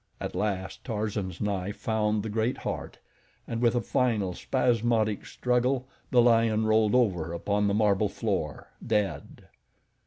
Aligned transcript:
At 0.19 0.33
last 0.33 0.83
Tarzan's 0.83 1.39
knife 1.39 1.75
found 1.77 2.23
the 2.23 2.29
great 2.29 2.57
heart, 2.57 2.97
and 3.47 3.61
with 3.61 3.75
a 3.75 3.81
final, 3.81 4.33
spasmodic 4.33 5.27
struggle 5.27 5.87
the 6.09 6.23
lion 6.23 6.65
rolled 6.65 6.95
over 6.95 7.33
upon 7.33 7.67
the 7.67 7.75
marble 7.75 8.09
floor, 8.09 8.69
dead. 8.83 9.43